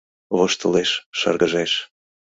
Воштылеш, 0.37 0.91
шыргыжеш 1.19 1.71